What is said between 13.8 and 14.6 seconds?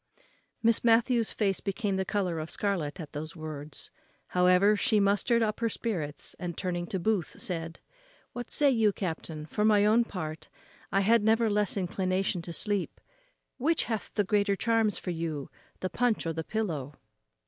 hath the greater